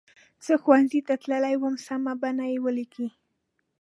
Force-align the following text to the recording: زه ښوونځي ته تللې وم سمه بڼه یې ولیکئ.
زه 0.45 0.53
ښوونځي 0.63 1.01
ته 1.07 1.13
تللې 1.23 1.55
وم 1.57 1.75
سمه 1.87 2.13
بڼه 2.21 2.45
یې 2.51 2.57
ولیکئ. 2.65 3.07